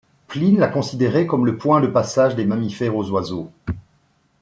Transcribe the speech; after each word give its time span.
Pline 0.25 0.57
la 0.57 0.67
considérait 0.67 1.27
comme 1.27 1.45
le 1.45 1.59
point 1.59 1.79
de 1.79 1.85
passage 1.85 2.35
des 2.35 2.47
mammifères 2.47 2.95
aux 2.95 3.11
oiseaux. 3.11 3.51